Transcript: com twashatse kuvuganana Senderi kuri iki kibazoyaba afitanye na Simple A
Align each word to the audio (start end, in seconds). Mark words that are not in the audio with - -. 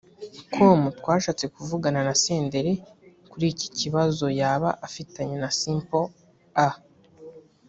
com 0.53 0.79
twashatse 0.99 1.45
kuvuganana 1.55 2.13
Senderi 2.23 2.73
kuri 3.31 3.45
iki 3.53 3.67
kibazoyaba 3.77 4.69
afitanye 4.87 5.35
na 5.43 5.49
Simple 5.59 6.05
A 6.67 6.69